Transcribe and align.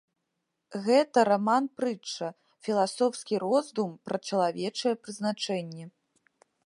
Гэта 0.85 1.17
раман-прытча, 1.29 2.29
філасофскі 2.67 3.35
роздум 3.45 3.89
пра 4.09 4.17
чалавечае 4.31 4.95
прызначэнне. 5.03 5.85